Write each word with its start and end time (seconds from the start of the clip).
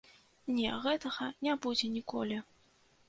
Не, 0.59 0.71
гэтага 0.85 1.27
не 1.49 1.53
будзе 1.67 1.91
ніколі. 1.99 2.41